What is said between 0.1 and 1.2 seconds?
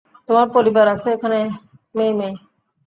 তোমার পরিবার আছে